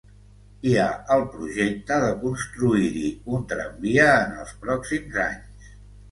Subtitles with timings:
[0.67, 5.69] Hi ha el projecte de construir-hi un tramvia en els pròxims anys.